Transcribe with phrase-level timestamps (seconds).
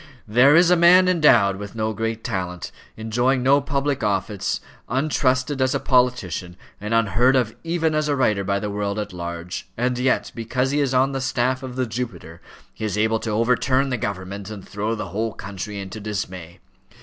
[0.27, 5.75] There is a man endowed with no great talent, enjoying no public confidence, untrusted as
[5.75, 9.99] a politician, and unheard of even as a writer by the world at large, and
[9.99, 12.41] yet, because he is on the staff of the Jupiter,
[12.73, 16.57] he is able to overturn the government and throw the whole country into dismay.